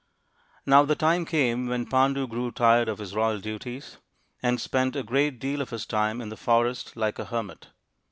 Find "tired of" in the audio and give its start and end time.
2.51-2.97